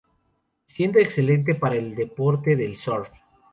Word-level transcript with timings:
Siendo 0.65 0.97
excelente 0.97 1.53
para 1.53 1.75
el 1.75 1.93
deporte 1.93 2.55
del 2.55 2.75
surf. 2.75 3.09